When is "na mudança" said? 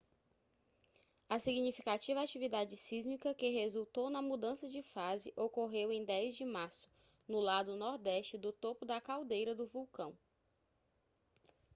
4.09-4.67